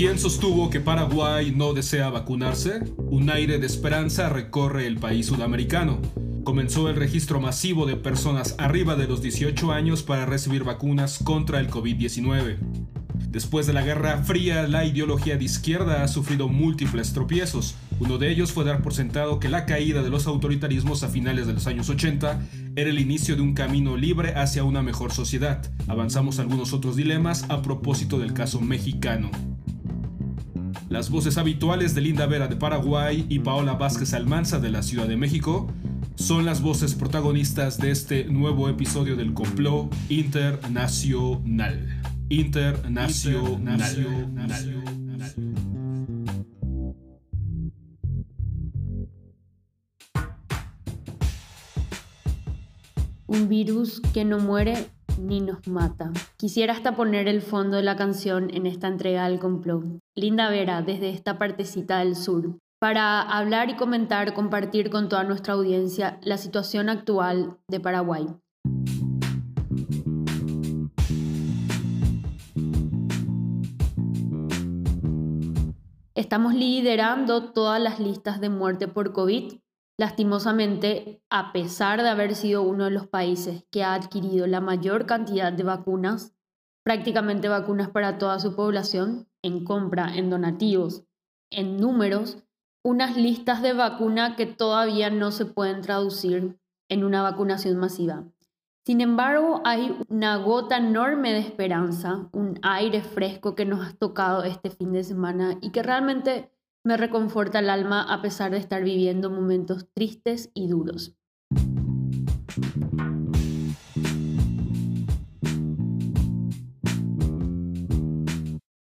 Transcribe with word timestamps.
¿Quién 0.00 0.18
sostuvo 0.18 0.70
que 0.70 0.80
Paraguay 0.80 1.52
no 1.54 1.74
desea 1.74 2.08
vacunarse? 2.08 2.80
Un 2.96 3.28
aire 3.28 3.58
de 3.58 3.66
esperanza 3.66 4.30
recorre 4.30 4.86
el 4.86 4.96
país 4.96 5.26
sudamericano. 5.26 6.00
Comenzó 6.42 6.88
el 6.88 6.96
registro 6.96 7.38
masivo 7.38 7.84
de 7.84 7.96
personas 7.96 8.54
arriba 8.56 8.96
de 8.96 9.06
los 9.06 9.20
18 9.20 9.72
años 9.72 10.02
para 10.02 10.24
recibir 10.24 10.64
vacunas 10.64 11.18
contra 11.22 11.60
el 11.60 11.68
COVID-19. 11.68 12.56
Después 13.28 13.66
de 13.66 13.74
la 13.74 13.82
Guerra 13.82 14.22
Fría, 14.24 14.66
la 14.66 14.86
ideología 14.86 15.36
de 15.36 15.44
izquierda 15.44 16.02
ha 16.02 16.08
sufrido 16.08 16.48
múltiples 16.48 17.12
tropiezos. 17.12 17.74
Uno 17.98 18.16
de 18.16 18.30
ellos 18.30 18.52
fue 18.52 18.64
dar 18.64 18.80
por 18.80 18.94
sentado 18.94 19.38
que 19.38 19.50
la 19.50 19.66
caída 19.66 20.02
de 20.02 20.08
los 20.08 20.26
autoritarismos 20.26 21.02
a 21.02 21.08
finales 21.08 21.46
de 21.46 21.52
los 21.52 21.66
años 21.66 21.90
80 21.90 22.40
era 22.74 22.88
el 22.88 22.98
inicio 22.98 23.36
de 23.36 23.42
un 23.42 23.52
camino 23.52 23.98
libre 23.98 24.32
hacia 24.32 24.64
una 24.64 24.80
mejor 24.80 25.12
sociedad. 25.12 25.60
Avanzamos 25.88 26.38
algunos 26.38 26.72
otros 26.72 26.96
dilemas 26.96 27.44
a 27.50 27.60
propósito 27.60 28.18
del 28.18 28.32
caso 28.32 28.62
mexicano. 28.62 29.30
Las 30.90 31.08
voces 31.08 31.38
habituales 31.38 31.94
de 31.94 32.00
Linda 32.00 32.26
Vera 32.26 32.48
de 32.48 32.56
Paraguay 32.56 33.24
y 33.28 33.38
Paola 33.38 33.74
Vázquez 33.74 34.12
Almanza 34.12 34.58
de 34.58 34.70
la 34.70 34.82
Ciudad 34.82 35.06
de 35.06 35.16
México 35.16 35.68
son 36.16 36.44
las 36.44 36.62
voces 36.62 36.96
protagonistas 36.96 37.78
de 37.78 37.92
este 37.92 38.24
nuevo 38.24 38.68
episodio 38.68 39.14
del 39.14 39.32
complot 39.32 39.94
internacional. 40.08 42.02
Internacional. 42.28 43.80
Un 53.28 53.48
virus 53.48 54.02
que 54.12 54.24
no 54.24 54.40
muere 54.40 54.88
ni 55.20 55.40
nos 55.40 55.66
mata. 55.68 56.12
Quisiera 56.36 56.72
hasta 56.72 56.96
poner 56.96 57.28
el 57.28 57.42
fondo 57.42 57.76
de 57.76 57.82
la 57.82 57.96
canción 57.96 58.50
en 58.52 58.66
esta 58.66 58.88
entrega 58.88 59.28
del 59.28 59.38
complot. 59.38 59.84
Linda 60.16 60.50
Vera, 60.50 60.82
desde 60.82 61.10
esta 61.10 61.38
partecita 61.38 61.98
del 61.98 62.16
sur, 62.16 62.58
para 62.80 63.20
hablar 63.20 63.70
y 63.70 63.76
comentar, 63.76 64.32
compartir 64.32 64.90
con 64.90 65.08
toda 65.08 65.24
nuestra 65.24 65.54
audiencia 65.54 66.18
la 66.22 66.38
situación 66.38 66.88
actual 66.88 67.58
de 67.68 67.80
Paraguay. 67.80 68.26
Estamos 76.14 76.54
liderando 76.54 77.52
todas 77.52 77.80
las 77.80 77.98
listas 77.98 78.40
de 78.40 78.50
muerte 78.50 78.88
por 78.88 79.12
COVID 79.12 79.54
Lastimosamente, 80.00 81.22
a 81.28 81.52
pesar 81.52 82.00
de 82.00 82.08
haber 82.08 82.34
sido 82.34 82.62
uno 82.62 82.86
de 82.86 82.90
los 82.90 83.06
países 83.06 83.66
que 83.70 83.84
ha 83.84 83.92
adquirido 83.92 84.46
la 84.46 84.62
mayor 84.62 85.04
cantidad 85.04 85.52
de 85.52 85.62
vacunas, 85.62 86.34
prácticamente 86.82 87.50
vacunas 87.50 87.90
para 87.90 88.16
toda 88.16 88.38
su 88.38 88.56
población, 88.56 89.28
en 89.42 89.62
compra, 89.62 90.16
en 90.16 90.30
donativos, 90.30 91.04
en 91.50 91.76
números, 91.76 92.38
unas 92.82 93.18
listas 93.18 93.60
de 93.60 93.74
vacuna 93.74 94.36
que 94.36 94.46
todavía 94.46 95.10
no 95.10 95.32
se 95.32 95.44
pueden 95.44 95.82
traducir 95.82 96.58
en 96.88 97.04
una 97.04 97.20
vacunación 97.20 97.76
masiva. 97.76 98.24
Sin 98.86 99.02
embargo, 99.02 99.60
hay 99.66 99.94
una 100.08 100.38
gota 100.38 100.78
enorme 100.78 101.34
de 101.34 101.40
esperanza, 101.40 102.30
un 102.32 102.58
aire 102.62 103.02
fresco 103.02 103.54
que 103.54 103.66
nos 103.66 103.86
ha 103.86 103.92
tocado 103.92 104.44
este 104.44 104.70
fin 104.70 104.92
de 104.92 105.04
semana 105.04 105.58
y 105.60 105.72
que 105.72 105.82
realmente 105.82 106.50
me 106.84 106.96
reconforta 106.96 107.58
el 107.58 107.70
alma 107.70 108.02
a 108.02 108.22
pesar 108.22 108.50
de 108.50 108.58
estar 108.58 108.82
viviendo 108.82 109.30
momentos 109.30 109.86
tristes 109.94 110.50
y 110.54 110.68
duros. 110.68 111.16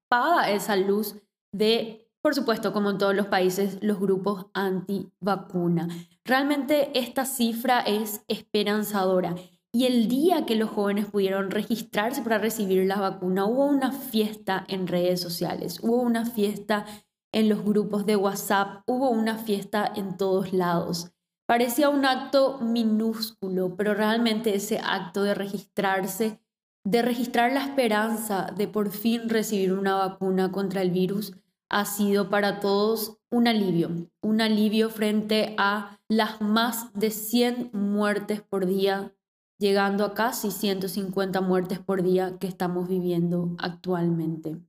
esa 0.46 0.76
luz 0.76 1.16
de, 1.52 2.08
por 2.22 2.34
supuesto, 2.34 2.72
como 2.72 2.90
en 2.90 2.98
todos 2.98 3.14
los 3.14 3.26
países, 3.26 3.78
los 3.82 3.98
grupos 3.98 4.46
anti-vacuna. 4.54 5.88
Realmente 6.24 6.98
esta 6.98 7.24
cifra 7.24 7.80
es 7.80 8.24
esperanzadora. 8.28 9.34
Y 9.72 9.86
el 9.86 10.06
día 10.06 10.46
que 10.46 10.54
los 10.54 10.70
jóvenes 10.70 11.06
pudieron 11.06 11.50
registrarse 11.50 12.22
para 12.22 12.38
recibir 12.38 12.86
la 12.86 13.00
vacuna, 13.00 13.44
hubo 13.44 13.66
una 13.66 13.90
fiesta 13.90 14.64
en 14.68 14.86
redes 14.86 15.20
sociales, 15.20 15.80
hubo 15.82 16.00
una 16.00 16.24
fiesta 16.24 16.86
en 17.32 17.48
los 17.48 17.64
grupos 17.64 18.06
de 18.06 18.14
WhatsApp, 18.14 18.82
hubo 18.86 19.10
una 19.10 19.36
fiesta 19.36 19.92
en 19.96 20.16
todos 20.16 20.52
lados. 20.52 21.10
Parecía 21.46 21.88
un 21.88 22.06
acto 22.06 22.58
minúsculo, 22.60 23.74
pero 23.76 23.94
realmente 23.94 24.54
ese 24.54 24.78
acto 24.78 25.24
de 25.24 25.34
registrarse 25.34 26.40
de 26.84 27.00
registrar 27.00 27.50
la 27.52 27.64
esperanza 27.64 28.52
de 28.56 28.68
por 28.68 28.90
fin 28.90 29.30
recibir 29.30 29.72
una 29.72 29.94
vacuna 29.94 30.52
contra 30.52 30.82
el 30.82 30.90
virus 30.90 31.34
ha 31.70 31.86
sido 31.86 32.28
para 32.28 32.60
todos 32.60 33.16
un 33.30 33.48
alivio, 33.48 33.90
un 34.20 34.42
alivio 34.42 34.90
frente 34.90 35.54
a 35.56 35.98
las 36.08 36.42
más 36.42 36.92
de 36.92 37.10
100 37.10 37.70
muertes 37.72 38.42
por 38.42 38.66
día, 38.66 39.14
llegando 39.58 40.04
a 40.04 40.12
casi 40.12 40.50
150 40.50 41.40
muertes 41.40 41.78
por 41.78 42.02
día 42.02 42.38
que 42.38 42.46
estamos 42.46 42.86
viviendo 42.86 43.56
actualmente. 43.58 44.60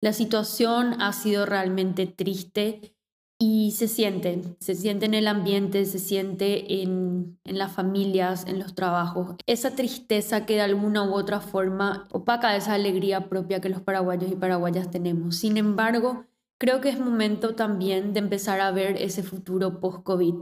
La 0.00 0.12
situación 0.14 1.02
ha 1.02 1.12
sido 1.12 1.44
realmente 1.44 2.06
triste 2.06 2.97
y 3.40 3.70
se 3.70 3.86
siente, 3.86 4.42
se 4.58 4.74
siente 4.74 5.06
en 5.06 5.14
el 5.14 5.28
ambiente, 5.28 5.84
se 5.84 6.00
siente 6.00 6.82
en, 6.82 7.38
en, 7.44 7.58
las 7.58 7.72
familias, 7.72 8.44
en 8.46 8.58
los 8.58 8.74
trabajos. 8.74 9.36
Esa 9.46 9.76
tristeza 9.76 10.44
que 10.44 10.54
de 10.54 10.62
alguna 10.62 11.04
u 11.04 11.14
otra 11.14 11.40
forma 11.40 12.08
opaca 12.10 12.56
esa 12.56 12.74
alegría 12.74 13.28
propia 13.28 13.60
que 13.60 13.68
los 13.68 13.80
paraguayos 13.80 14.32
y 14.32 14.36
paraguayas 14.36 14.90
tenemos. 14.90 15.36
Sin 15.36 15.56
embargo, 15.56 16.26
creo 16.58 16.80
que 16.80 16.88
es 16.88 16.98
momento 16.98 17.54
también 17.54 18.12
de 18.12 18.18
empezar 18.18 18.60
a 18.60 18.72
ver 18.72 18.96
ese 19.00 19.22
futuro 19.22 19.78
post-COVID. 19.78 20.34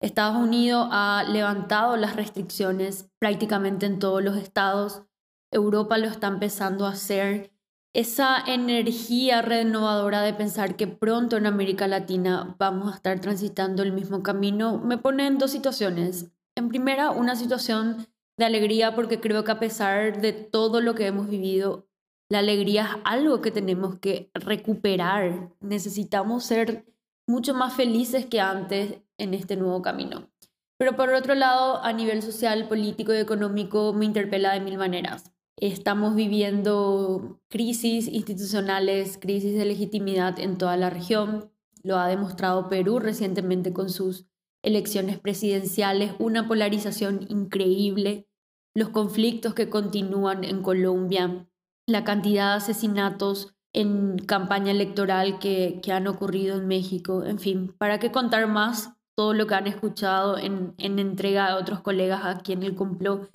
Estados 0.00 0.36
Unidos 0.36 0.88
ha 0.90 1.24
levantado 1.28 1.96
las 1.96 2.16
restricciones 2.16 3.08
prácticamente 3.20 3.86
en 3.86 4.00
todos 4.00 4.22
los 4.22 4.36
estados. 4.36 5.04
Europa 5.52 5.96
lo 5.96 6.08
está 6.08 6.26
empezando 6.26 6.86
a 6.86 6.90
hacer 6.90 7.55
esa 7.96 8.44
energía 8.46 9.40
renovadora 9.40 10.20
de 10.20 10.34
pensar 10.34 10.76
que 10.76 10.86
pronto 10.86 11.38
en 11.38 11.46
América 11.46 11.88
Latina 11.88 12.54
vamos 12.58 12.92
a 12.92 12.96
estar 12.96 13.20
transitando 13.20 13.82
el 13.82 13.92
mismo 13.92 14.22
camino, 14.22 14.76
me 14.76 14.98
pone 14.98 15.26
en 15.26 15.38
dos 15.38 15.50
situaciones. 15.50 16.30
En 16.54 16.68
primera, 16.68 17.10
una 17.10 17.36
situación 17.36 18.06
de 18.36 18.44
alegría 18.44 18.94
porque 18.94 19.18
creo 19.18 19.44
que 19.44 19.52
a 19.52 19.58
pesar 19.58 20.20
de 20.20 20.34
todo 20.34 20.82
lo 20.82 20.94
que 20.94 21.06
hemos 21.06 21.30
vivido, 21.30 21.88
la 22.28 22.40
alegría 22.40 22.82
es 22.82 23.00
algo 23.04 23.40
que 23.40 23.50
tenemos 23.50 23.98
que 23.98 24.30
recuperar. 24.34 25.48
Necesitamos 25.60 26.44
ser 26.44 26.84
mucho 27.26 27.54
más 27.54 27.72
felices 27.72 28.26
que 28.26 28.40
antes 28.40 29.00
en 29.16 29.32
este 29.32 29.56
nuevo 29.56 29.80
camino. 29.80 30.28
Pero 30.76 30.96
por 30.96 31.14
otro 31.14 31.34
lado, 31.34 31.82
a 31.82 31.94
nivel 31.94 32.20
social, 32.20 32.68
político 32.68 33.14
y 33.14 33.16
económico, 33.16 33.94
me 33.94 34.04
interpela 34.04 34.52
de 34.52 34.60
mil 34.60 34.76
maneras. 34.76 35.32
Estamos 35.58 36.14
viviendo 36.14 37.40
crisis 37.48 38.08
institucionales, 38.08 39.18
crisis 39.18 39.56
de 39.56 39.64
legitimidad 39.64 40.38
en 40.38 40.58
toda 40.58 40.76
la 40.76 40.90
región. 40.90 41.50
Lo 41.82 41.98
ha 41.98 42.08
demostrado 42.08 42.68
Perú 42.68 42.98
recientemente 42.98 43.72
con 43.72 43.88
sus 43.88 44.26
elecciones 44.62 45.18
presidenciales, 45.18 46.12
una 46.18 46.46
polarización 46.46 47.26
increíble, 47.30 48.28
los 48.74 48.90
conflictos 48.90 49.54
que 49.54 49.70
continúan 49.70 50.44
en 50.44 50.60
Colombia, 50.62 51.48
la 51.86 52.04
cantidad 52.04 52.50
de 52.50 52.56
asesinatos 52.56 53.54
en 53.72 54.18
campaña 54.18 54.72
electoral 54.72 55.38
que, 55.38 55.80
que 55.82 55.92
han 55.92 56.06
ocurrido 56.06 56.56
en 56.56 56.66
México, 56.66 57.24
en 57.24 57.38
fin, 57.38 57.74
¿para 57.78 57.98
qué 57.98 58.10
contar 58.10 58.46
más? 58.48 58.96
todo 59.16 59.32
lo 59.32 59.46
que 59.46 59.54
han 59.54 59.66
escuchado 59.66 60.36
en, 60.36 60.74
en 60.76 60.98
entrega 60.98 61.48
de 61.48 61.54
otros 61.54 61.80
colegas 61.80 62.20
aquí 62.24 62.52
en 62.52 62.62
el 62.62 62.74
complot. 62.74 63.30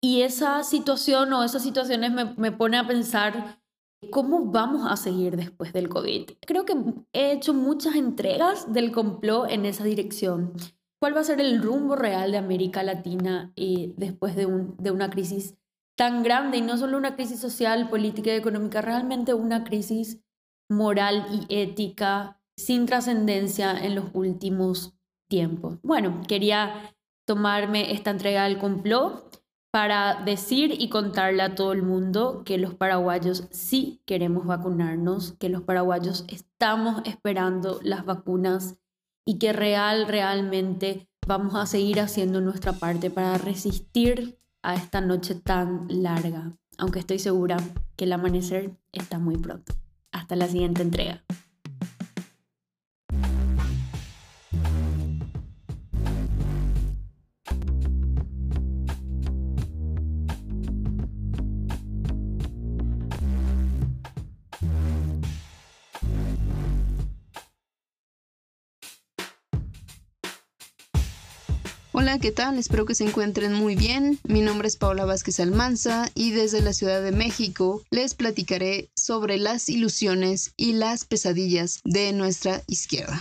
Y 0.00 0.22
esa 0.22 0.62
situación 0.62 1.32
o 1.32 1.42
esas 1.42 1.62
situaciones 1.62 2.12
me, 2.12 2.34
me 2.36 2.52
pone 2.52 2.78
a 2.78 2.86
pensar 2.86 3.58
cómo 4.10 4.46
vamos 4.46 4.90
a 4.90 4.96
seguir 4.96 5.36
después 5.36 5.72
del 5.72 5.88
COVID. 5.88 6.30
Creo 6.46 6.64
que 6.64 6.76
he 7.12 7.32
hecho 7.32 7.52
muchas 7.52 7.96
entregas 7.96 8.72
del 8.72 8.92
complot 8.92 9.50
en 9.50 9.66
esa 9.66 9.84
dirección. 9.84 10.52
¿Cuál 11.00 11.16
va 11.16 11.20
a 11.20 11.24
ser 11.24 11.40
el 11.40 11.62
rumbo 11.62 11.96
real 11.96 12.32
de 12.32 12.38
América 12.38 12.82
Latina 12.82 13.52
eh, 13.56 13.94
después 13.96 14.34
de, 14.36 14.46
un, 14.46 14.76
de 14.78 14.90
una 14.90 15.10
crisis 15.10 15.56
tan 15.96 16.22
grande 16.22 16.58
y 16.58 16.62
no 16.62 16.76
solo 16.76 16.96
una 16.96 17.16
crisis 17.16 17.40
social, 17.40 17.88
política 17.88 18.30
y 18.32 18.36
económica, 18.36 18.80
realmente 18.82 19.34
una 19.34 19.64
crisis 19.64 20.20
moral 20.70 21.26
y 21.30 21.60
ética 21.60 22.40
sin 22.56 22.86
trascendencia 22.86 23.72
en 23.72 23.94
los 23.94 24.06
últimos 24.12 24.94
tiempos. 25.28 25.78
Bueno, 25.82 26.20
quería 26.26 26.94
tomarme 27.26 27.92
esta 27.92 28.10
entrega 28.10 28.44
del 28.44 28.58
complot 28.58 29.37
para 29.70 30.22
decir 30.24 30.74
y 30.78 30.88
contarle 30.88 31.42
a 31.42 31.54
todo 31.54 31.72
el 31.72 31.82
mundo 31.82 32.42
que 32.44 32.58
los 32.58 32.74
paraguayos 32.74 33.48
sí 33.50 34.00
queremos 34.06 34.46
vacunarnos, 34.46 35.32
que 35.32 35.48
los 35.48 35.62
paraguayos 35.62 36.24
estamos 36.28 37.02
esperando 37.04 37.78
las 37.82 38.04
vacunas 38.04 38.76
y 39.24 39.38
que 39.38 39.52
real, 39.52 40.08
realmente 40.08 41.08
vamos 41.26 41.54
a 41.54 41.66
seguir 41.66 42.00
haciendo 42.00 42.40
nuestra 42.40 42.72
parte 42.72 43.10
para 43.10 43.36
resistir 43.36 44.38
a 44.62 44.74
esta 44.74 45.02
noche 45.02 45.34
tan 45.34 45.86
larga, 45.88 46.56
aunque 46.78 47.00
estoy 47.00 47.18
segura 47.18 47.58
que 47.96 48.04
el 48.04 48.12
amanecer 48.12 48.72
está 48.92 49.18
muy 49.18 49.36
pronto. 49.36 49.74
Hasta 50.12 50.34
la 50.34 50.48
siguiente 50.48 50.80
entrega. 50.82 51.22
Hola, 72.00 72.20
¿qué 72.20 72.30
tal? 72.30 72.60
Espero 72.60 72.86
que 72.86 72.94
se 72.94 73.02
encuentren 73.02 73.52
muy 73.54 73.74
bien. 73.74 74.20
Mi 74.22 74.40
nombre 74.40 74.68
es 74.68 74.76
Paula 74.76 75.04
Vázquez 75.04 75.40
Almanza 75.40 76.08
y 76.14 76.30
desde 76.30 76.62
la 76.62 76.72
Ciudad 76.72 77.02
de 77.02 77.10
México 77.10 77.82
les 77.90 78.14
platicaré 78.14 78.88
sobre 78.94 79.36
las 79.36 79.68
ilusiones 79.68 80.52
y 80.56 80.74
las 80.74 81.04
pesadillas 81.04 81.80
de 81.84 82.12
nuestra 82.12 82.62
izquierda. 82.68 83.20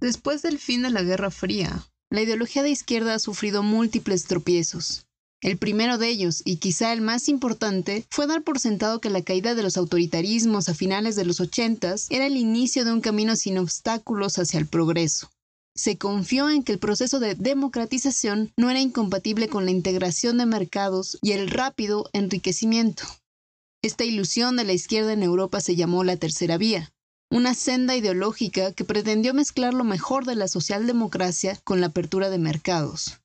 Después 0.00 0.40
del 0.40 0.58
fin 0.58 0.80
de 0.80 0.88
la 0.88 1.02
Guerra 1.02 1.30
Fría, 1.30 1.84
la 2.08 2.22
ideología 2.22 2.62
de 2.62 2.70
izquierda 2.70 3.16
ha 3.16 3.18
sufrido 3.18 3.62
múltiples 3.62 4.24
tropiezos. 4.24 5.09
El 5.42 5.56
primero 5.56 5.96
de 5.96 6.08
ellos, 6.08 6.42
y 6.44 6.56
quizá 6.56 6.92
el 6.92 7.00
más 7.00 7.26
importante, 7.30 8.04
fue 8.10 8.26
dar 8.26 8.42
por 8.42 8.58
sentado 8.58 9.00
que 9.00 9.08
la 9.08 9.22
caída 9.22 9.54
de 9.54 9.62
los 9.62 9.78
autoritarismos 9.78 10.68
a 10.68 10.74
finales 10.74 11.16
de 11.16 11.24
los 11.24 11.40
ochentas 11.40 12.08
era 12.10 12.26
el 12.26 12.36
inicio 12.36 12.84
de 12.84 12.92
un 12.92 13.00
camino 13.00 13.34
sin 13.36 13.56
obstáculos 13.56 14.38
hacia 14.38 14.60
el 14.60 14.66
progreso. 14.66 15.30
Se 15.74 15.96
confió 15.96 16.50
en 16.50 16.62
que 16.62 16.72
el 16.72 16.78
proceso 16.78 17.20
de 17.20 17.36
democratización 17.36 18.52
no 18.58 18.68
era 18.68 18.80
incompatible 18.80 19.48
con 19.48 19.64
la 19.64 19.70
integración 19.70 20.36
de 20.36 20.44
mercados 20.44 21.16
y 21.22 21.32
el 21.32 21.48
rápido 21.48 22.10
enriquecimiento. 22.12 23.04
Esta 23.80 24.04
ilusión 24.04 24.56
de 24.56 24.64
la 24.64 24.74
izquierda 24.74 25.14
en 25.14 25.22
Europa 25.22 25.62
se 25.62 25.74
llamó 25.74 26.04
la 26.04 26.18
tercera 26.18 26.58
vía, 26.58 26.92
una 27.30 27.54
senda 27.54 27.96
ideológica 27.96 28.72
que 28.72 28.84
pretendió 28.84 29.32
mezclar 29.32 29.72
lo 29.72 29.84
mejor 29.84 30.26
de 30.26 30.34
la 30.34 30.48
socialdemocracia 30.48 31.56
con 31.64 31.80
la 31.80 31.86
apertura 31.86 32.28
de 32.28 32.38
mercados. 32.38 33.20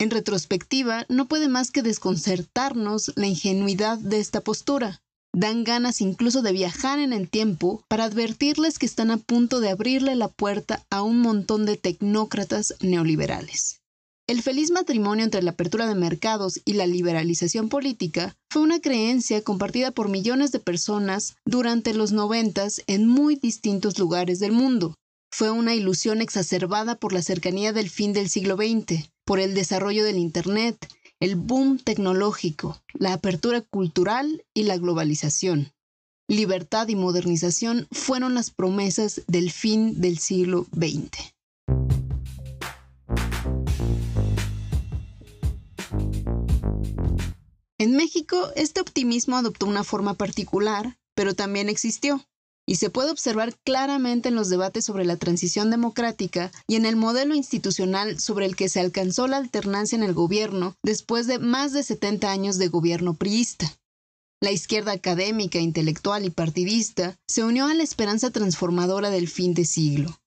En 0.00 0.10
retrospectiva, 0.10 1.04
no 1.10 1.28
puede 1.28 1.48
más 1.48 1.70
que 1.70 1.82
desconcertarnos 1.82 3.12
la 3.16 3.26
ingenuidad 3.26 3.98
de 3.98 4.18
esta 4.18 4.40
postura. 4.40 5.02
Dan 5.34 5.62
ganas 5.62 6.00
incluso 6.00 6.40
de 6.40 6.52
viajar 6.52 6.98
en 6.98 7.12
el 7.12 7.28
tiempo 7.28 7.84
para 7.86 8.04
advertirles 8.04 8.78
que 8.78 8.86
están 8.86 9.10
a 9.10 9.18
punto 9.18 9.60
de 9.60 9.68
abrirle 9.68 10.14
la 10.14 10.28
puerta 10.28 10.86
a 10.88 11.02
un 11.02 11.20
montón 11.20 11.66
de 11.66 11.76
tecnócratas 11.76 12.76
neoliberales. 12.80 13.82
El 14.26 14.40
feliz 14.40 14.70
matrimonio 14.70 15.22
entre 15.22 15.42
la 15.42 15.50
apertura 15.50 15.86
de 15.86 15.94
mercados 15.94 16.62
y 16.64 16.72
la 16.72 16.86
liberalización 16.86 17.68
política 17.68 18.34
fue 18.50 18.62
una 18.62 18.80
creencia 18.80 19.44
compartida 19.44 19.90
por 19.90 20.08
millones 20.08 20.50
de 20.50 20.60
personas 20.60 21.36
durante 21.44 21.92
los 21.92 22.12
noventas 22.12 22.80
en 22.86 23.06
muy 23.06 23.36
distintos 23.36 23.98
lugares 23.98 24.38
del 24.38 24.52
mundo. 24.52 24.94
Fue 25.30 25.50
una 25.50 25.74
ilusión 25.74 26.22
exacerbada 26.22 26.96
por 26.96 27.12
la 27.12 27.20
cercanía 27.20 27.74
del 27.74 27.90
fin 27.90 28.14
del 28.14 28.30
siglo 28.30 28.56
XX, 28.56 29.10
por 29.30 29.38
el 29.38 29.54
desarrollo 29.54 30.02
del 30.02 30.18
Internet, 30.18 30.92
el 31.20 31.36
boom 31.36 31.78
tecnológico, 31.78 32.82
la 32.94 33.12
apertura 33.12 33.60
cultural 33.60 34.44
y 34.54 34.64
la 34.64 34.76
globalización. 34.76 35.72
Libertad 36.26 36.88
y 36.88 36.96
modernización 36.96 37.86
fueron 37.92 38.34
las 38.34 38.50
promesas 38.50 39.22
del 39.28 39.52
fin 39.52 40.00
del 40.00 40.18
siglo 40.18 40.66
XX. 40.74 41.32
En 47.78 47.94
México, 47.94 48.50
este 48.56 48.80
optimismo 48.80 49.36
adoptó 49.36 49.66
una 49.66 49.84
forma 49.84 50.14
particular, 50.14 50.98
pero 51.14 51.34
también 51.34 51.68
existió 51.68 52.20
y 52.70 52.76
se 52.76 52.88
puede 52.88 53.10
observar 53.10 53.56
claramente 53.64 54.28
en 54.28 54.36
los 54.36 54.48
debates 54.48 54.84
sobre 54.84 55.04
la 55.04 55.16
transición 55.16 55.72
democrática 55.72 56.52
y 56.68 56.76
en 56.76 56.86
el 56.86 56.94
modelo 56.94 57.34
institucional 57.34 58.20
sobre 58.20 58.46
el 58.46 58.54
que 58.54 58.68
se 58.68 58.78
alcanzó 58.78 59.26
la 59.26 59.38
alternancia 59.38 59.96
en 59.96 60.04
el 60.04 60.14
gobierno 60.14 60.76
después 60.84 61.26
de 61.26 61.40
más 61.40 61.72
de 61.72 61.82
70 61.82 62.30
años 62.30 62.58
de 62.58 62.68
gobierno 62.68 63.14
priista. 63.14 63.76
La 64.40 64.52
izquierda 64.52 64.92
académica, 64.92 65.58
intelectual 65.58 66.24
y 66.24 66.30
partidista 66.30 67.18
se 67.26 67.42
unió 67.42 67.66
a 67.66 67.74
la 67.74 67.82
esperanza 67.82 68.30
transformadora 68.30 69.10
del 69.10 69.26
fin 69.26 69.52
de 69.52 69.64
siglo 69.64 70.20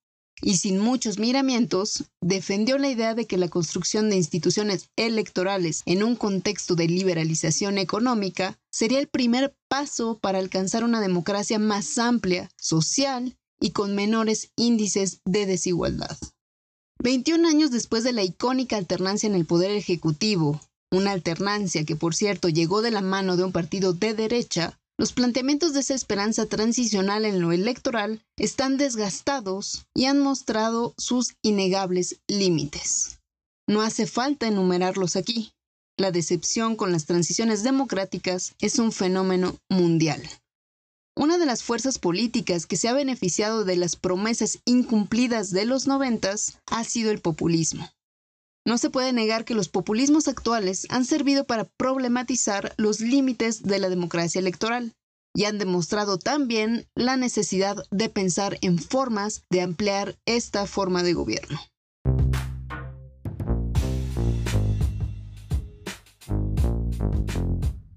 y 0.44 0.58
sin 0.58 0.80
muchos 0.80 1.20
miramientos, 1.20 2.04
defendió 2.22 2.78
la 2.78 2.90
idea 2.90 3.16
de 3.16 3.26
que 3.26 3.38
la 3.38 3.48
construcción 3.48 4.10
de 4.10 4.18
instituciones 4.18 4.90
electorales 4.96 5.82
en 5.86 6.04
un 6.04 6.16
contexto 6.16 6.76
de 6.76 6.88
liberalización 6.88 7.78
económica 7.78 8.60
sería 8.70 9.00
el 9.00 9.08
primer 9.08 9.56
paso 9.74 10.20
para 10.20 10.38
alcanzar 10.38 10.84
una 10.84 11.02
democracia 11.02 11.58
más 11.58 11.98
amplia, 11.98 12.48
social 12.58 13.36
y 13.60 13.72
con 13.72 13.96
menores 13.96 14.52
índices 14.56 15.22
de 15.26 15.48
desigualdad. 15.48 16.16
21 17.00 17.48
años 17.48 17.72
después 17.72 18.04
de 18.04 18.14
la 18.14 18.22
icónica 18.22 18.78
alternancia 18.78 19.26
en 19.26 19.34
el 19.34 19.48
poder 19.48 19.72
ejecutivo, 19.72 20.62
una 20.92 21.10
alternancia 21.10 21.86
que 21.86 21.96
por 21.96 22.14
cierto 22.14 22.50
llegó 22.50 22.84
de 22.84 22.92
la 22.92 23.02
mano 23.02 23.36
de 23.36 23.46
un 23.46 23.52
partido 23.52 23.94
de 23.94 24.14
derecha, 24.14 24.80
los 25.00 25.12
planteamientos 25.12 25.74
de 25.74 25.80
esa 25.80 25.96
esperanza 25.96 26.46
transicional 26.46 27.26
en 27.26 27.42
lo 27.42 27.52
electoral 27.52 28.22
están 28.38 28.78
desgastados 28.78 29.88
y 29.96 30.06
han 30.06 30.20
mostrado 30.20 30.94
sus 31.00 31.34
innegables 31.42 32.20
límites. 32.28 33.22
No 33.68 33.82
hace 33.82 34.06
falta 34.06 34.48
enumerarlos 34.48 35.16
aquí. 35.16 35.52
La 35.98 36.12
decepción 36.12 36.76
con 36.76 36.92
las 36.92 37.06
transiciones 37.06 37.62
democráticas 37.62 38.56
es 38.60 38.80
un 38.80 38.92
fenómeno 38.92 39.60
mundial. 39.70 40.22
Una 41.16 41.38
de 41.38 41.46
las 41.46 41.62
fuerzas 41.62 42.00
políticas 42.00 42.66
que 42.66 42.78
se 42.78 42.88
ha 42.88 42.94
beneficiado 42.94 43.64
de 43.64 43.76
las 43.76 43.96
promesas 43.96 44.60
incumplidas 44.66 45.52
de 45.52 45.66
los 45.66 45.86
noventas 45.86 46.58
ha 46.66 46.84
sido 46.84 47.12
el 47.12 47.22
populismo. 47.22 47.88
No 48.66 48.80
se 48.80 48.90
puede 48.90 49.14
negar 49.14 49.46
que 49.46 49.54
los 49.54 49.70
populismos 49.70 50.28
actuales 50.28 50.88
han 50.90 51.06
servido 51.06 51.46
para 51.46 51.66
problematizar 51.78 52.74
los 52.78 53.00
límites 53.00 53.62
de 53.62 53.78
la 53.78 53.90
democracia 53.90 54.40
electoral 54.40 54.96
y 55.36 55.46
han 55.46 55.60
demostrado 55.60 56.18
también 56.18 56.88
la 56.96 57.18
necesidad 57.18 57.76
de 57.92 58.10
pensar 58.10 58.58
en 58.62 58.80
formas 58.80 59.44
de 59.52 59.62
ampliar 59.62 60.18
esta 60.26 60.66
forma 60.66 61.04
de 61.04 61.14
gobierno. 61.14 61.60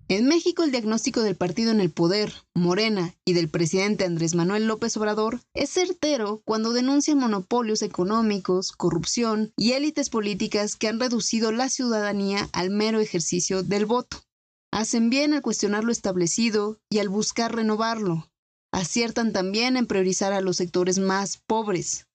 En 0.09 0.29
México 0.29 0.63
el 0.63 0.71
diagnóstico 0.71 1.21
del 1.21 1.35
partido 1.35 1.73
en 1.73 1.81
el 1.81 1.91
poder, 1.91 2.33
Morena, 2.55 3.17
y 3.25 3.33
del 3.33 3.49
presidente 3.49 4.05
Andrés 4.05 4.37
Manuel 4.37 4.69
López 4.69 4.97
Obrador 4.97 5.41
es 5.53 5.71
certero 5.71 6.43
cuando 6.45 6.73
denuncia 6.73 7.17
monopolios 7.17 7.83
económicos, 7.83 8.71
corrupción 8.71 9.53
y 9.57 9.73
élites 9.73 10.09
políticas 10.09 10.77
que 10.77 10.87
han 10.87 11.01
reducido 11.01 11.51
la 11.51 11.69
ciudadanía 11.69 12.49
al 12.53 12.71
mero 12.71 13.01
ejercicio 13.01 13.65
del 13.65 13.85
voto. 13.85 14.19
Hacen 14.73 15.11
bien 15.11 15.35
al 15.35 15.43
cuestionar 15.43 15.83
lo 15.83 15.91
establecido 15.91 16.79
y 16.89 17.01
al 17.01 17.09
buscar 17.09 17.57
renovarlo. 17.57 18.31
Aciertan 18.73 19.33
también 19.33 19.77
en 19.77 19.89
priorizar 19.89 20.33
a 20.33 20.41
los 20.41 20.59
sectores 20.59 21.01
más 21.01 21.39
pobres. 21.49 22.07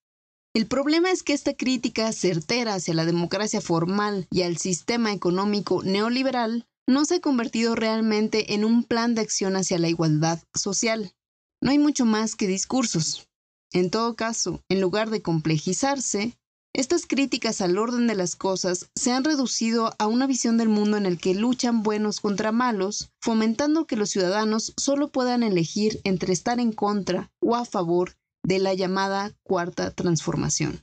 El 0.54 0.66
problema 0.66 1.10
es 1.10 1.22
que 1.22 1.34
esta 1.34 1.52
crítica 1.52 2.10
certera 2.14 2.74
hacia 2.74 2.94
la 2.94 3.04
democracia 3.04 3.60
formal 3.60 4.28
y 4.30 4.42
al 4.42 4.56
sistema 4.56 5.12
económico 5.12 5.82
neoliberal 5.82 6.66
no 6.88 7.04
se 7.04 7.16
ha 7.16 7.20
convertido 7.20 7.74
realmente 7.74 8.54
en 8.54 8.64
un 8.64 8.84
plan 8.84 9.14
de 9.14 9.20
acción 9.20 9.56
hacia 9.56 9.78
la 9.78 9.88
igualdad 9.88 10.40
social. 10.54 11.12
No 11.60 11.70
hay 11.70 11.78
mucho 11.78 12.04
más 12.04 12.34
que 12.34 12.46
discursos. 12.46 13.28
En 13.72 13.90
todo 13.90 14.16
caso, 14.16 14.60
en 14.68 14.80
lugar 14.80 15.10
de 15.10 15.22
complejizarse, 15.22 16.36
estas 16.74 17.06
críticas 17.06 17.60
al 17.60 17.76
orden 17.76 18.06
de 18.06 18.14
las 18.14 18.34
cosas 18.34 18.90
se 18.94 19.12
han 19.12 19.24
reducido 19.24 19.94
a 19.98 20.06
una 20.06 20.26
visión 20.26 20.56
del 20.56 20.70
mundo 20.70 20.96
en 20.96 21.04
el 21.04 21.18
que 21.18 21.34
luchan 21.34 21.82
buenos 21.82 22.20
contra 22.20 22.50
malos, 22.50 23.10
fomentando 23.20 23.86
que 23.86 23.96
los 23.96 24.10
ciudadanos 24.10 24.72
solo 24.78 25.10
puedan 25.10 25.42
elegir 25.42 26.00
entre 26.04 26.32
estar 26.32 26.60
en 26.60 26.72
contra 26.72 27.30
o 27.40 27.56
a 27.56 27.66
favor 27.66 28.14
de 28.42 28.58
la 28.58 28.72
llamada 28.74 29.32
cuarta 29.42 29.90
transformación. 29.90 30.82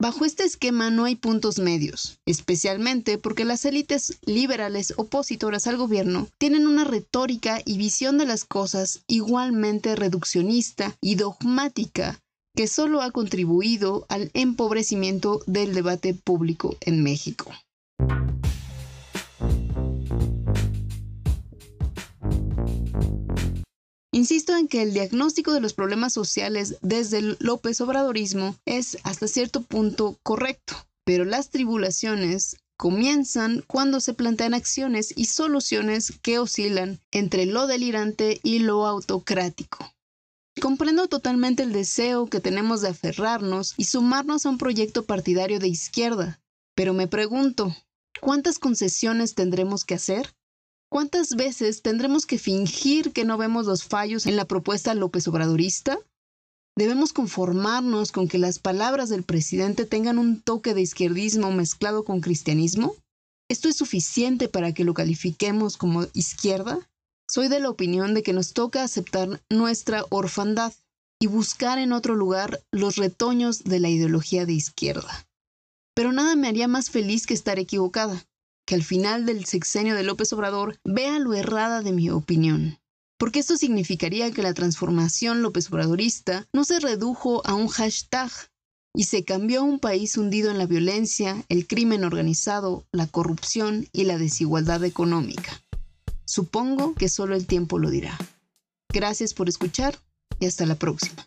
Bajo 0.00 0.24
este 0.24 0.44
esquema 0.44 0.90
no 0.90 1.06
hay 1.06 1.16
puntos 1.16 1.58
medios, 1.58 2.20
especialmente 2.24 3.18
porque 3.18 3.44
las 3.44 3.64
élites 3.64 4.20
liberales 4.24 4.94
opositoras 4.96 5.66
al 5.66 5.76
gobierno 5.76 6.28
tienen 6.38 6.68
una 6.68 6.84
retórica 6.84 7.60
y 7.64 7.78
visión 7.78 8.16
de 8.16 8.24
las 8.24 8.44
cosas 8.44 9.02
igualmente 9.08 9.96
reduccionista 9.96 10.96
y 11.00 11.16
dogmática 11.16 12.20
que 12.54 12.68
solo 12.68 13.02
ha 13.02 13.10
contribuido 13.10 14.06
al 14.08 14.30
empobrecimiento 14.34 15.40
del 15.46 15.74
debate 15.74 16.14
público 16.14 16.76
en 16.80 17.02
México. 17.02 17.52
Insisto 24.30 24.54
en 24.58 24.68
que 24.68 24.82
el 24.82 24.92
diagnóstico 24.92 25.54
de 25.54 25.60
los 25.62 25.72
problemas 25.72 26.12
sociales 26.12 26.76
desde 26.82 27.16
el 27.16 27.38
López 27.40 27.80
Obradorismo 27.80 28.56
es 28.66 28.98
hasta 29.02 29.26
cierto 29.26 29.62
punto 29.62 30.18
correcto, 30.22 30.76
pero 31.06 31.24
las 31.24 31.48
tribulaciones 31.48 32.58
comienzan 32.76 33.64
cuando 33.66 34.00
se 34.00 34.12
plantean 34.12 34.52
acciones 34.52 35.14
y 35.16 35.24
soluciones 35.24 36.12
que 36.20 36.38
oscilan 36.38 37.00
entre 37.10 37.46
lo 37.46 37.66
delirante 37.66 38.38
y 38.42 38.58
lo 38.58 38.86
autocrático. 38.86 39.94
Comprendo 40.60 41.08
totalmente 41.08 41.62
el 41.62 41.72
deseo 41.72 42.26
que 42.26 42.40
tenemos 42.40 42.82
de 42.82 42.88
aferrarnos 42.88 43.72
y 43.78 43.84
sumarnos 43.84 44.44
a 44.44 44.50
un 44.50 44.58
proyecto 44.58 45.06
partidario 45.06 45.58
de 45.58 45.68
izquierda, 45.68 46.38
pero 46.74 46.92
me 46.92 47.08
pregunto, 47.08 47.74
¿cuántas 48.20 48.58
concesiones 48.58 49.34
tendremos 49.34 49.86
que 49.86 49.94
hacer? 49.94 50.34
¿Cuántas 50.90 51.36
veces 51.36 51.82
tendremos 51.82 52.24
que 52.24 52.38
fingir 52.38 53.12
que 53.12 53.24
no 53.24 53.36
vemos 53.36 53.66
los 53.66 53.84
fallos 53.84 54.26
en 54.26 54.36
la 54.36 54.46
propuesta 54.46 54.94
López 54.94 55.28
Obradorista? 55.28 55.98
¿Debemos 56.76 57.12
conformarnos 57.12 58.10
con 58.10 58.26
que 58.26 58.38
las 58.38 58.58
palabras 58.58 59.10
del 59.10 59.22
presidente 59.22 59.84
tengan 59.84 60.18
un 60.18 60.40
toque 60.40 60.72
de 60.72 60.80
izquierdismo 60.80 61.52
mezclado 61.52 62.04
con 62.04 62.20
cristianismo? 62.20 62.94
¿Esto 63.50 63.68
es 63.68 63.76
suficiente 63.76 64.48
para 64.48 64.72
que 64.72 64.84
lo 64.84 64.94
califiquemos 64.94 65.76
como 65.76 66.06
izquierda? 66.14 66.88
Soy 67.28 67.48
de 67.48 67.60
la 67.60 67.68
opinión 67.68 68.14
de 68.14 68.22
que 68.22 68.32
nos 68.32 68.54
toca 68.54 68.82
aceptar 68.82 69.42
nuestra 69.50 70.06
orfandad 70.08 70.72
y 71.20 71.26
buscar 71.26 71.78
en 71.78 71.92
otro 71.92 72.14
lugar 72.14 72.62
los 72.70 72.96
retoños 72.96 73.64
de 73.64 73.80
la 73.80 73.90
ideología 73.90 74.46
de 74.46 74.54
izquierda. 74.54 75.26
Pero 75.94 76.12
nada 76.12 76.36
me 76.36 76.48
haría 76.48 76.68
más 76.68 76.90
feliz 76.90 77.26
que 77.26 77.34
estar 77.34 77.58
equivocada, 77.58 78.24
que 78.68 78.74
al 78.74 78.82
final 78.82 79.24
del 79.24 79.46
sexenio 79.46 79.94
de 79.94 80.02
López 80.02 80.30
Obrador 80.34 80.78
vea 80.84 81.18
lo 81.18 81.32
errada 81.32 81.80
de 81.80 81.90
mi 81.90 82.10
opinión. 82.10 82.78
Porque 83.16 83.38
esto 83.38 83.56
significaría 83.56 84.30
que 84.30 84.42
la 84.42 84.52
transformación 84.52 85.40
López 85.40 85.70
Obradorista 85.70 86.46
no 86.52 86.66
se 86.66 86.78
redujo 86.78 87.40
a 87.46 87.54
un 87.54 87.68
hashtag 87.68 88.30
y 88.94 89.04
se 89.04 89.24
cambió 89.24 89.60
a 89.60 89.64
un 89.64 89.80
país 89.80 90.18
hundido 90.18 90.50
en 90.50 90.58
la 90.58 90.66
violencia, 90.66 91.46
el 91.48 91.66
crimen 91.66 92.04
organizado, 92.04 92.86
la 92.92 93.06
corrupción 93.06 93.88
y 93.90 94.04
la 94.04 94.18
desigualdad 94.18 94.84
económica. 94.84 95.62
Supongo 96.26 96.92
que 96.92 97.08
solo 97.08 97.34
el 97.36 97.46
tiempo 97.46 97.78
lo 97.78 97.88
dirá. 97.88 98.18
Gracias 98.92 99.32
por 99.32 99.48
escuchar 99.48 99.98
y 100.40 100.44
hasta 100.44 100.66
la 100.66 100.74
próxima. 100.74 101.26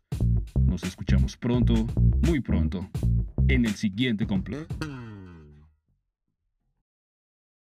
Nos 0.71 0.83
escuchamos 0.83 1.35
pronto, 1.35 1.73
muy 2.25 2.39
pronto, 2.39 2.89
en 3.49 3.65
el 3.65 3.75
siguiente 3.75 4.25
complot. 4.25 4.73